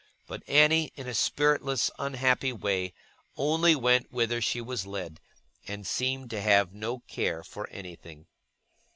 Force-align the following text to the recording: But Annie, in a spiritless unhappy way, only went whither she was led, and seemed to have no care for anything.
But 0.25 0.41
Annie, 0.49 0.91
in 0.95 1.07
a 1.07 1.13
spiritless 1.13 1.91
unhappy 1.99 2.51
way, 2.51 2.91
only 3.37 3.75
went 3.75 4.11
whither 4.11 4.41
she 4.41 4.59
was 4.59 4.87
led, 4.87 5.19
and 5.67 5.85
seemed 5.85 6.31
to 6.31 6.41
have 6.41 6.73
no 6.73 7.01
care 7.01 7.43
for 7.43 7.69
anything. 7.69 8.25